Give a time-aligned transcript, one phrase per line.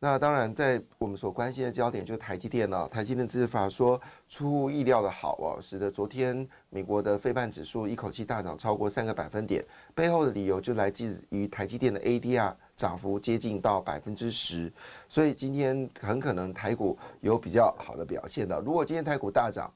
[0.00, 2.86] 那当然，在我们所关心的焦点就是台积电了。
[2.86, 9.64] 台积电的资法说出乎意料的好哦，使得昨天美国的费半指数一口气大涨超过三个百分点。
[9.96, 14.72] 背后的理由就来自于台积电的 ADR 涨幅接近到百分之十，
[15.08, 18.60] 所以今天很可能台股有比较好的表现的。
[18.60, 19.68] 如果今天台股大涨，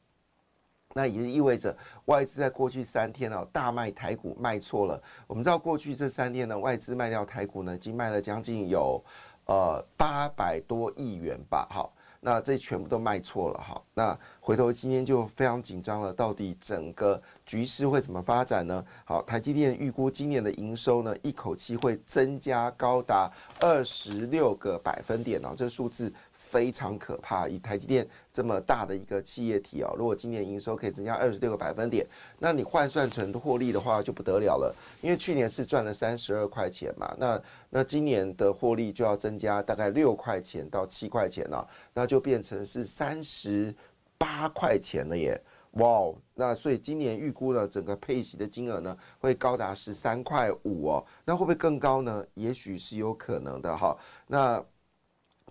[0.94, 5.02] 那也就意味着外资在过去三天呢大卖台股卖错了。
[5.26, 9.02] 我们知道过去这三天呢，外资卖掉台股呢，已经卖了将近有。
[9.46, 18.84] 呃，八百多亿元吧，好，那这全部都卖错了，哈，那回头今天就非常紧张了，到底整个局势会怎么发展呢？
[19.04, 26.12] 好，台积电预估今年的营收呢，一口气会增加高达二十六个百分点哦，这数字。
[26.52, 32.06] 非常可怕，以台积电这么大的一个企业体哦，如果今年营收可以增加二十六个百分点，
[32.38, 34.74] 那你换算成获利的话就不得了了。
[35.00, 43.74] 因为去年是赚了三十二块钱嘛，那那今年的获利就要增加大概六块钱到七块钱了，那就变成是三十
[44.18, 45.40] 八块钱了耶！
[45.76, 52.22] 哇，那所以今年预估呢，整个配息的金额呢会高达十三块五哦，那会不会更高呢？
[52.34, 53.96] 也许是有可能的哈。
[54.26, 54.62] 那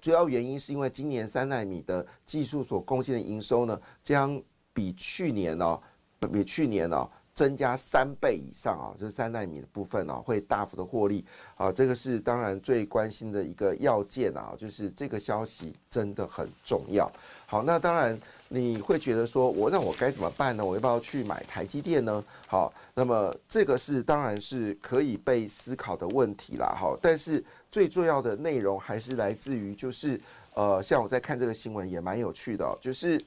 [0.01, 4.41] 主要原因是因为今年三纳米的技术所贡献的营收呢，将
[4.73, 5.79] 比去年哦，
[6.19, 7.07] 比去年哦
[7.41, 11.25] 增加三倍以上啊，这三纳米的部分哦会大幅的获利
[11.57, 17.11] 啊，这个是当然最关心的一个要件啊，就是这个消息真的很重要。
[17.47, 18.15] 好，那当然
[18.47, 20.63] 你会觉得说我那我该怎么办呢？
[20.63, 22.23] 我要不要去买台积电呢？
[22.47, 26.75] 好，那么这个是当然是可以被思考的问题啦。
[26.77, 27.43] 好，但是。
[27.71, 30.19] 最重要的内容还是来自于，就是
[30.55, 33.17] 呃，像我在看这个新闻也蛮有趣的，就是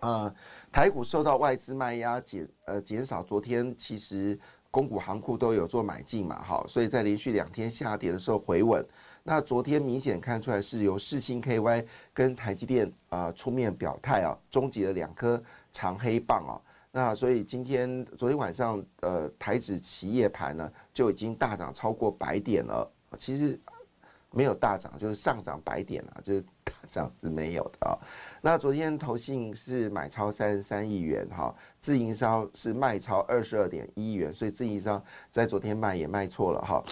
[0.00, 0.34] 呃，
[0.70, 4.38] 台股受到外资卖压减呃减少，昨天其实
[4.70, 8.84] 公股行库都有做买进嘛，哈，所以在连续两天下跌的时候回稳。
[9.22, 11.84] 那昨天明显看出来是由世星 KY
[12.14, 15.42] 跟台积电啊出面表态啊，终结了两颗
[15.72, 16.56] 长黑棒啊。
[16.90, 22.90] 那所以今天昨天晚上呃台指企业盘呢就已经大涨超过百点了。
[23.18, 23.58] 其实
[24.30, 27.96] 没有大涨，就是上涨百点啊，就是大涨是没有的啊。
[28.42, 36.84] 那昨天投信是买超三十三亿元哈，自营商是卖超二十二点一亿元，所以自营商在昨天卖也卖错了哈。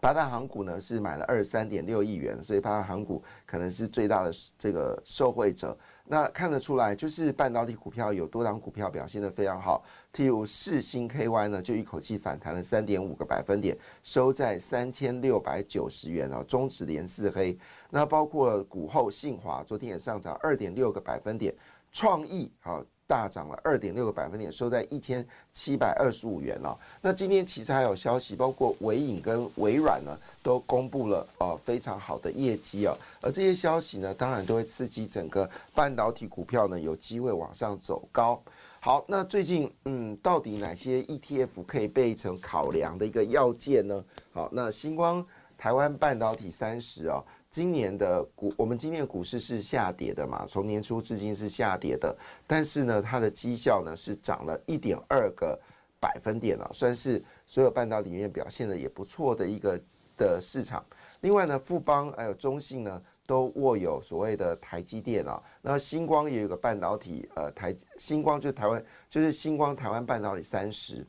[0.00, 5.76] 八大行股呢是买了二十三点六亿元，所以八大行股可能是最大的这个受惠者。
[6.06, 9.82] 那看得出来，就是半导体股票有多档股票表现得非常好，
[10.12, 17.56] 譬如世星 KY 呢，就一口气反弹了三点五个百分点，收在三千六百九十元啊，中指连四黑。
[17.90, 21.54] 那包括股后信华，昨天也上涨二点六个百分点，
[21.90, 22.84] 创意好。
[23.14, 26.76] 大涨了二点六个百分点，收在一千七百二十五元了。
[27.00, 32.96] 那今天其实还有消息，包括微影跟微软呢，都公布了呃非常好的业绩啊。
[33.20, 38.42] 而这些消息呢，当然都会刺激整个半导体股票呢有机会往上走高。
[38.80, 44.04] 好，那最近嗯，到底哪些 ETF 可以被成考量的一个要件呢？
[44.32, 45.24] 好，那星光
[45.56, 47.22] 台湾半导体三十啊。
[47.54, 50.44] 今年的股，我们今年的股市是下跌的嘛？
[50.44, 52.12] 从年初至今是下跌的，
[52.48, 55.56] 但是呢，它的绩效呢是涨了一点二个
[56.00, 59.80] 百分点了，算是所有半导体里面表现的也不错的一个
[60.16, 60.84] 的市场。
[61.20, 71.06] 另外呢，富邦还有中信呢都握有所谓的台积电啊，那星光也有个半导体，呃，台星光就是台湾就是星光台湾半导体三十，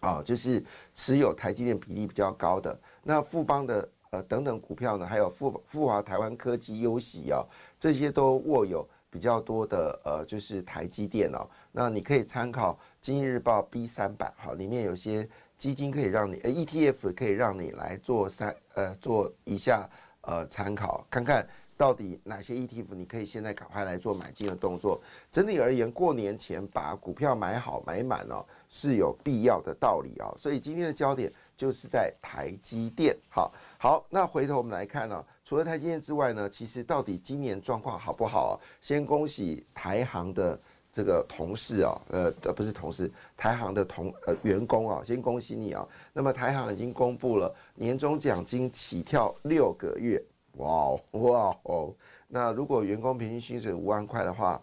[0.00, 0.62] 啊，就是
[0.94, 2.78] 持有台积电比例比较高的。
[3.02, 3.88] 那富邦的。
[4.10, 7.44] 呃，等等股票呢，还有富富华台湾科技优喜啊，
[7.78, 11.46] 这些都握有比较多的呃，就是台积电哦。
[11.72, 19.88] 那你可以参考《经济日报》B 三版，好，里面有些基金可以让你呃 ETF 可以让你来做三呃做一下
[20.22, 21.46] 呃参考，看看
[21.76, 25.00] 到底哪些 ETF 你可以现在赶快来做买进的动作。
[25.30, 30.32] 整体而言，过年前把股票买好买满哦，是有必要的道理啊。
[30.36, 33.52] 所以今天的焦点就是在台积电，好。
[33.80, 38.54] 好，那回头我们来看呢，除了台积电之外呢，其实到底今年状况好不好啊？
[38.82, 40.58] 先恭喜台航的
[40.92, 45.86] 这个同事啊，呃呃，不是同事，台行的同呃员工啊，先恭喜你啊。
[46.12, 50.20] 那么台行已经公布了年终奖金起跳六个月，
[50.56, 51.94] 哇哦哇哦。
[52.26, 54.60] 那如果员工平均薪水五万块的话，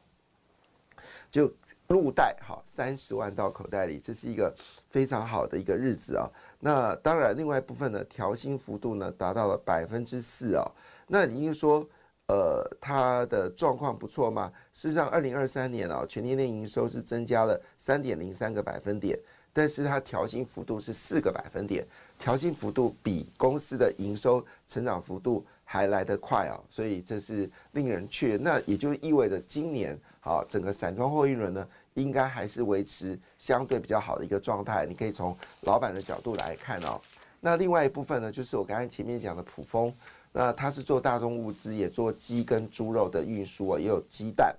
[1.32, 1.50] 就
[1.88, 4.54] 入袋哈三十万到口袋里，这是一个
[4.90, 6.30] 非常好的一个日子啊。
[6.66, 10.66] 那当然，另外一部分呢，调薪幅度呢达到了百分之四啊。
[11.06, 11.88] 那你说。
[12.28, 14.52] 呃，它的状况不错吗？
[14.74, 19.16] 事实上，二零二三年啊，全年的营收是增加了三点零三个百分点，
[19.54, 21.86] 但是它调薪幅度是四个百分点，
[22.18, 28.38] 调薪幅度比公司的营收成长幅度还来得快啊，所以这是令人确。
[28.38, 34.86] 那也就意味着今年好，整个散装货运轮呢，应该还是维持相对比较好的一个状态。
[34.86, 37.02] 你可以从老板的角度来看哦。
[37.42, 39.94] 那另外一部分呢，就是我刚才前面讲的普丰。
[40.38, 44.54] 那他是做大众物资，也做鸡跟猪肉的运输啊，也有鸡蛋。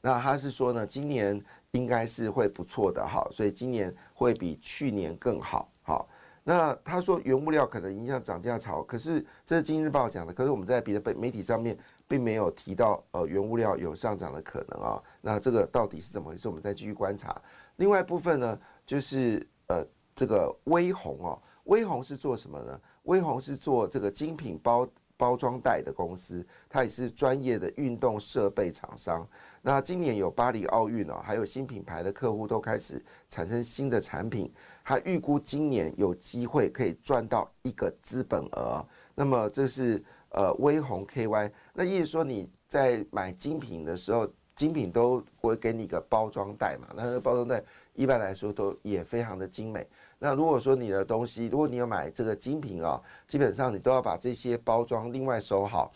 [0.00, 1.38] 那他是说呢，今年
[1.72, 5.70] 应该是会不错的哈，所以今年会比去年更好。
[5.82, 6.08] 好，
[6.48, 15.02] 那他说原物料可能影响涨价潮，可是这是《今日报》讲的，可是我们在别的媒体上面并没有提到呃原物料有上涨的可能啊。
[15.20, 16.48] 那这个到底是怎么回事？
[16.48, 17.38] 我们再继续观察。
[17.76, 19.84] 另外一部分呢，就是呃
[20.16, 22.80] 这个微红哦，微红是做什么呢？
[23.02, 29.28] 微红是做这个精品包包装袋的公司，它也是专业的运动设备厂商。
[29.60, 34.50] 那今年有巴黎奥运哦，还有新品牌的客户都开始产生新的产品。
[34.88, 38.82] 他预估今年有机会可以赚到一个资本额。
[39.14, 41.52] 那么这是呃微红 KY。
[41.74, 44.26] 那意思说你在买精品的时候，
[44.56, 46.88] 精品都会给你一个包装袋嘛？
[46.96, 47.62] 那个包装袋
[47.92, 49.86] 一般来说都也非常的精美。
[50.18, 55.92] 那如果说你的东西，如果你有买这个精品啊，基本上你都要把这些包装另外收好，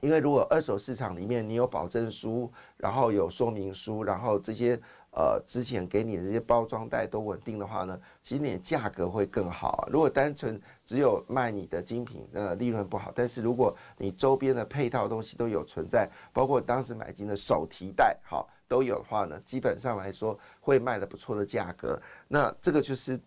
[0.00, 4.76] 因为如果二手市场里面你有保证书，然后有说明书，然后这些
[5.12, 9.88] 呃之前给你的这些包装袋都稳定的话呢，其实你的价格会更好。
[9.90, 13.12] 如果单纯只有卖你的精品，那利润不好。
[13.14, 18.48] 但是如果你周边的配套东西都有存在，包括当时买进的手提袋，好。
[18.68, 22.00] 都有的话呢，基本上来说会卖的不错的价格。
[22.26, 23.20] 那这个就是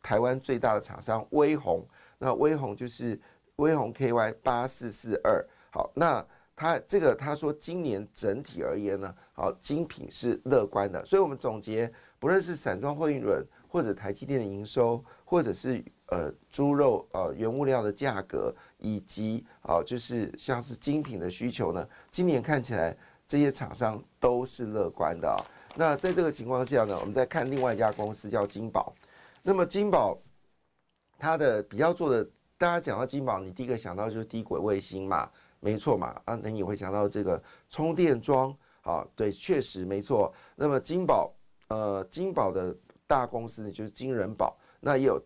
[0.00, 1.84] 台湾最大的厂商微红，
[2.18, 3.20] 那微红就是
[3.56, 5.44] 微红 KY 八四四二。
[5.72, 6.24] 好，那
[6.54, 11.04] 他这个他说今年整体而言呢，好精品是乐观的。
[11.04, 22.96] 所以我们总结，不论是散装货运轮，或者台积电的营收，或者是呃猪肉呃原物料的价格，以及啊就是像是精品的需求呢，今年看起来。
[23.24, 25.40] 这些厂商都是乐观的啊。
[25.74, 28.92] 那在这个情况下呢，我们再看另外一家公司叫金宝。
[29.42, 30.18] 那么金宝
[31.18, 32.22] 它的比较做的，
[32.58, 35.30] 大家讲到金宝，你第一个想到就是低轨卫星嘛，
[35.62, 40.34] 没错嘛啊，那你会想到这个充电桩啊，对，确实没错。
[40.56, 41.32] 那么金宝
[41.68, 42.76] 呃，金宝的
[43.06, 45.22] 大公司呢就是金人宝，那也有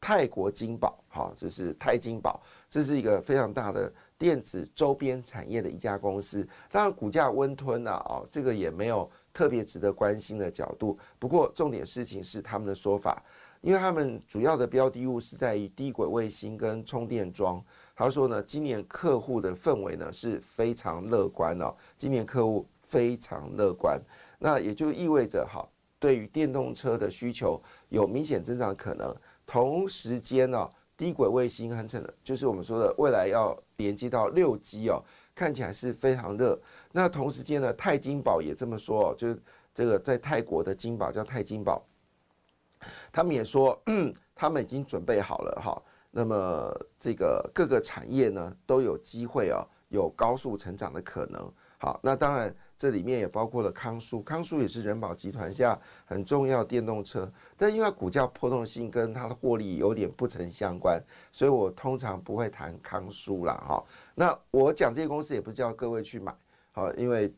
[0.00, 3.90] 泰国金宝，哈，就是泰金宝，这是一个非常大的。
[4.18, 10.96] 电子周边产业的一家公司，当然股价温吞啊，哦，这个也没有特别值得关心的角度。
[11.18, 13.20] 不过重点事情是他们的说法，
[13.62, 17.60] 因为他们主要的标的物是在于低轨卫星跟充电桩。
[18.04, 24.00] 他说呢，今年客户的氛围呢是非常乐观哦，今年客户非常乐观，
[24.38, 25.66] 那也就意味着哈，
[25.98, 29.14] 对于电动车的需求有明显增长可能。
[29.46, 30.68] 同时间呢。
[30.94, 35.02] 低轨卫星很成，就是我们说的未来要连接到六 G 哦，
[35.34, 36.56] 看起来是非常热。
[36.92, 39.42] 那同时间呢，泰金宝也这么说哦，就是
[39.74, 41.84] 这个在泰国的金宝叫泰金宝，
[43.10, 43.82] 他们也说，
[44.32, 45.82] 他们已经准备好了哈。
[46.12, 51.52] 那么这个各个产业呢都有机会哦，有高速成长的可能。
[51.78, 52.54] 好，那当然。
[52.78, 61.00] 这里面也包括了康舒，康舒也是人保集团下很重要电动车，但因为股价波动性跟它的获利有点不成相关，
[61.30, 63.54] 所以我通常不会谈康舒啦。
[63.68, 63.84] 哈。
[64.16, 66.34] 那我讲这些公司也不叫各位去买，
[66.72, 67.32] 好，因为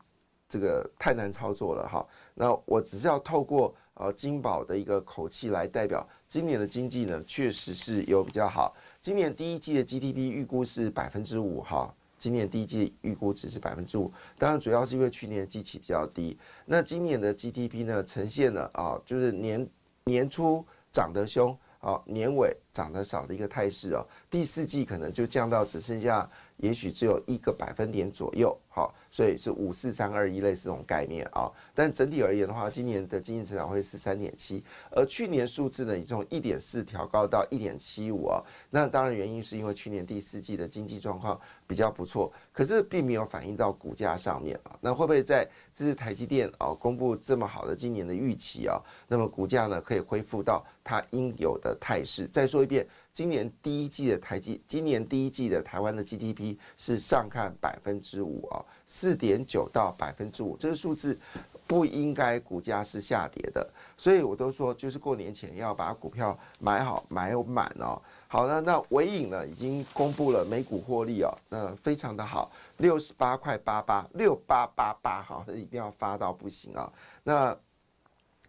[0.49, 2.07] 这个太难操作了哈。
[2.33, 8.75] 那我只是要透过呃金宝的一个口气来代表今年的经济呢，确实是有比较好。
[9.01, 11.95] 今年第一季的 GDP 预估是百分之五哈。
[12.19, 16.37] 今年第一季预估值是百分之五，当然主要是因为去年的基期比较低。
[16.67, 19.65] 那今年的 GDP 呢，呈现了啊，就是年
[20.07, 24.05] 年初涨得凶，啊，年尾涨得少的一个态势哦。
[24.29, 31.51] 第四季可能就降到只剩下也许只有一个百分点左右，好，所以是五四三二一类似这种概念啊。
[31.75, 38.43] 但整体而言的话，今年的经济增长会是三点七，而去年数字呢已从一点四调高到一点七五啊。
[38.71, 44.79] 那当然原因是因为去年第四季的经济状况比较不错，可是并没有反映到股价上面啊。
[44.81, 48.81] 那会不会在这是台积电啊公布这么好的今年的预期啊？
[49.09, 52.27] 那么股价呢可以恢复到它应有的态势？
[52.29, 52.87] 再说一遍。
[53.15, 61.17] 今年第一季的台积，今年第一季的台湾的 GDP 是上看百分之五啊，四点九到百分之五，这个数字
[61.65, 63.65] 不应该股价是下跌的，
[63.97, 68.03] 所以我都说就是过年前要把股票买好买满哦。
[68.27, 76.93] 好了，那尾影呢已经公布了美股获利哦，那非常的好，六十八块八八六八八八，好，一定要发到不行啊。
[77.23, 77.57] 那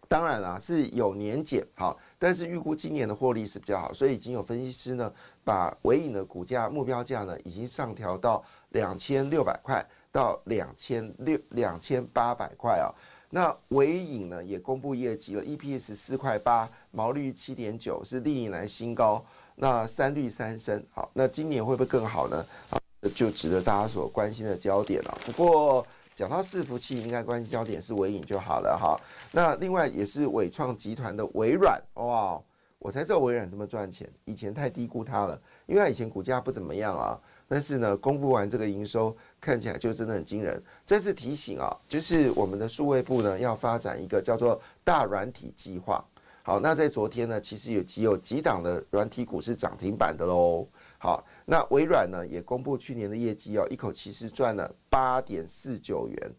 [0.08, 1.98] 当然啦，是有年减好。
[2.18, 5.12] 但是预估今年的获利是比较好，所以已经有分析师呢，
[5.44, 12.88] 把尾影的股价目标价呢，已经上调到两千六百块到两千六两千八百块啊。
[13.28, 19.24] 那尾影呢也公布业绩了，EPS 四块八，毛利率七点九，是历年来新高。
[19.56, 22.46] 那三率三升，好，那今年会不会更好呢？
[22.70, 22.78] 啊，
[23.14, 25.18] 就值得大家所关心的焦点了。
[25.26, 25.86] 不过。
[26.16, 28.98] 讲到伺服器，应该关心焦点是微影就好了哈。
[29.32, 32.40] 那另外也是伟创集团的微软哇，
[32.78, 37.20] 我才知道微软这么赚钱，以前太低估它了，因为它以前股价不怎么样啊。
[37.46, 40.60] 但是呢，公布完这个营收，看起来就真的很惊人。
[40.86, 46.02] 再次提醒啊，就是我们的数位部呢要发展一个叫做大软体计划。
[46.42, 50.66] 好，那在昨天呢，其实有几有几档的软体股是涨停板的喽。
[50.96, 51.22] 好。
[51.48, 56.32] 那微软呢也公布去年的业绩哦，一口气是赚了八点四九元，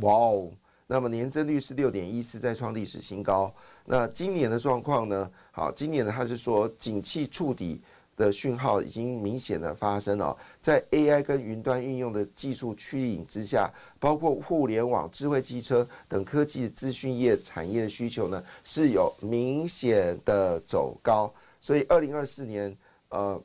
[0.00, 0.50] 哇哦！
[0.88, 3.54] 那么年增率是六点一四，再创历史新高。
[3.84, 5.30] 那今年的状况呢？
[5.52, 7.80] 好，今年呢他是说景气触底
[8.16, 22.76] 的讯号已经明显的发生了，在 AI 跟云端运用的技术驱引之下，包括互联网、智慧汽车等科技资讯业产业的需求呢是有明显的走高，所以二零二四年
[23.10, 23.40] 呃。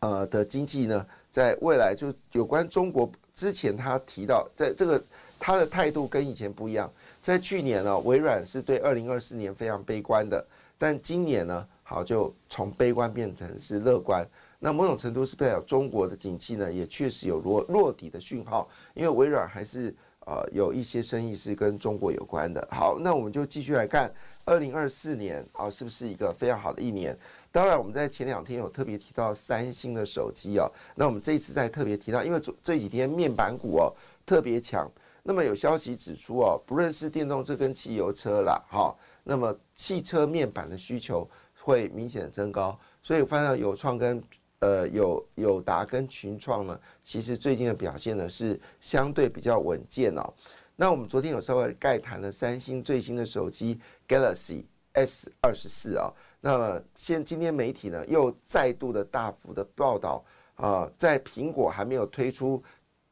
[0.00, 5.02] 呃的经济呢，在未来就有关中国之前，他提到在这个
[5.38, 6.90] 他的态度跟以前不一样。
[7.22, 10.44] 在去年呢，微软是对二零二四年非常悲观的，
[10.78, 14.26] 但今年呢，好就从悲观变成是乐观。
[14.60, 19.94] 那某种程度是代表中国的景气呢，也确实有落落底的讯号，因为微软还是
[20.26, 22.66] 呃有一些生意是跟中国有关的。
[22.70, 24.10] 好，那我们就继续来看
[24.44, 27.16] 二零二四年啊，是不是一个非常好的一年？
[27.58, 33.92] 当然，我们在前两天有特别提到三星的手机哦，那我们这一次再特别提到，因为这这几天面板股哦
[34.24, 34.88] 特别强，
[35.24, 41.28] 那么有消息指出哦，不论是电动车跟汽油车啦，哈，那么汽车面板的需求
[41.60, 44.22] 会明显的增高，所以我发现有创跟
[44.60, 50.32] 呃有友达跟群创呢，其实最近的表现呢是相对比较稳健哦。
[50.76, 54.62] 那我们昨天有稍微概谈了三星最新的手机 Galaxy
[54.92, 56.08] S 二十四啊。
[56.40, 62.62] 那现今天媒体呢又再度的大幅的报道啊，在苹果还没有推出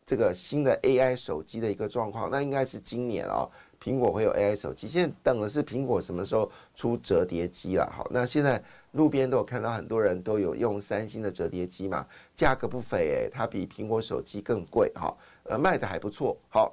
[0.04, 3.48] 这个新的 AI 手机的一个状况，那应该是今年啊，
[3.82, 4.86] 苹果会有 AI 手机。
[4.86, 7.92] 现在等的是苹果什么时候出折叠机了？
[7.92, 12.06] 好，那现在路边都有看到很多人都有用三星的折叠机嘛，
[12.36, 16.36] 价格不菲诶，它比苹果手机更贵哈，呃，卖的还不错。
[16.48, 16.72] 好，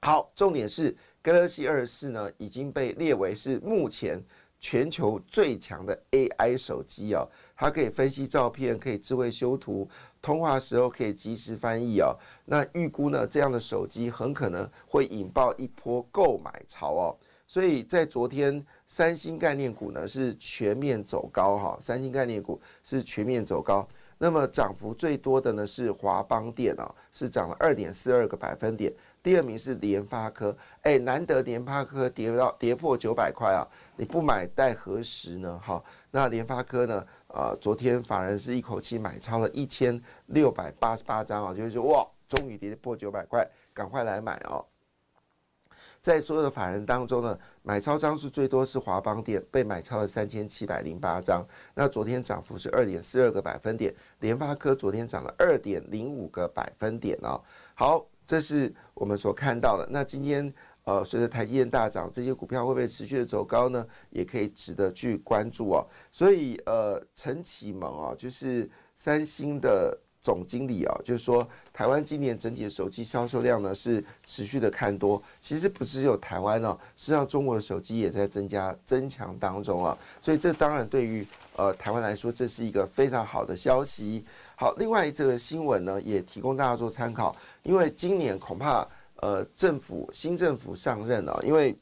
[0.00, 4.18] 好，重点是 Galaxy 二十四呢已经被列为是目前。
[4.62, 9.86] 全球最强的 AI 手机哦，它可以分析照片，可以智慧修图，
[10.22, 12.16] 通话时候可以即时翻译哦。
[12.44, 17.16] 那预估呢，这样的手机很可能会引爆一波购买潮哦。
[17.48, 23.86] 所以在昨天，三星概念股呢是全面走高哈，三星概念股是全面走高。
[24.16, 28.94] 那么涨幅最多的呢是华邦电哦，是涨了二点四二个百分点。
[29.22, 33.62] 第二名是联发科，哎，难得联发科跌到跌破九百块啊！
[33.96, 35.60] 你不买待何时呢？
[35.62, 37.06] 好，那联发科呢？
[37.28, 44.64] 呃，昨天法人是一口气买超了一千六百八十八张啊，就是说哇，终于跌破九百块，赶快来买哦！
[46.00, 51.46] 在所有的法人当中呢，买超张数最多是华邦电，被买超了三千七百零八张。
[51.74, 57.40] 那昨天涨幅是二点四二个百分点，联发科昨天涨了二点零五个百分点哦。
[57.74, 58.04] 好。
[58.26, 59.86] 这是我们所看到的。
[59.90, 60.52] 那今天，
[60.84, 63.86] 呃，随着台积电大涨，这些股票会不会持续的走高呢？
[64.10, 65.86] 也可以值得去关注哦。
[66.12, 75.22] 所以，呃，陈启蒙啊，就是三星的总经理啊，就是说，台湾今年整体的手机销售量呢是持续的看多。
[75.40, 79.96] 其实不只有台湾哦，实际上中国的手机也在增加增强当中啊。
[80.20, 81.26] 所以，这当然对于
[81.56, 84.24] 呃台湾来说，这是一个非常好的消息。
[84.62, 91.74] 好，另外这个新闻呢，也提供大家做参考，因为今年恐怕呃政府新政府上任了，因为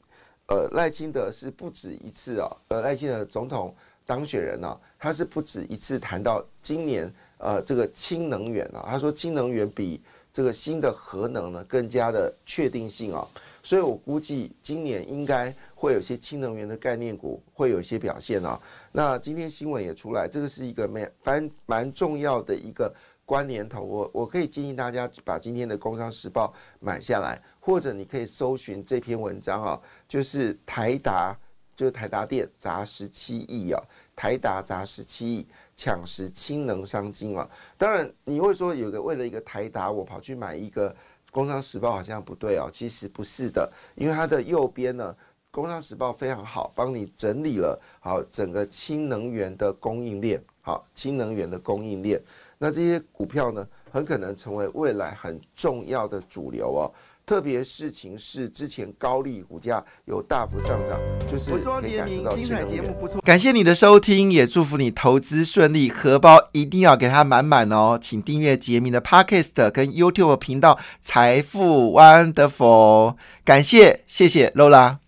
[0.47, 3.71] 呃赖清德是不止一次啊，呃赖清德总统
[4.03, 7.07] 当选人呢，他是不止一次谈到今年
[7.37, 10.01] 呃这个氢能源啊，他说氢能源比
[10.33, 13.27] 这个新的核能呢更加的确定性啊。
[13.63, 18.59] 所以我估计今年应该会有些氢能源的概念股会有一些表现啊。
[18.91, 22.93] 那今天新闻也出来，这个是一个蛮蛮蛮重要的一个
[23.25, 23.81] 关联头。
[23.81, 31.37] 我我可以建议大家把今天的《工商时报》买下来，或者你可以搜寻这篇文章啊，就是台达，
[31.75, 33.81] 就是台达电砸十七亿啊，
[34.15, 37.49] 台达砸十七亿抢食氢能商金啊。
[37.77, 40.95] 当然你会说有个为了一个台达，我跑去买一个。
[41.31, 45.15] 工商时报好像不对哦，其实不是的，因为它的右边呢，
[45.49, 52.21] 工商时报非常好，帮你整理了好整个氢能源的供应链，好氢能源的供应链，
[52.57, 56.91] 那这些股票呢，很可能成为未来很重要的主流哦。
[57.25, 60.99] 特别事情是，之前高利股价有大幅上涨，
[61.31, 63.21] 就是可以感受到精彩节目不错。
[63.21, 67.97] 感谢你的收听，也祝福你投资顺利，荷包一定要给它满满哦。
[68.01, 73.13] 请订阅杰明的 Podcast 跟 YouTube 频道《财富 Wonderful》，
[73.45, 75.00] 感谢，谢谢 Lola。